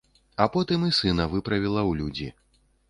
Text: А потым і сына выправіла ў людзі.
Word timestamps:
А 0.45 0.47
потым 0.55 0.87
і 0.89 0.91
сына 1.01 1.29
выправіла 1.35 1.81
ў 1.85 2.03
людзі. 2.03 2.29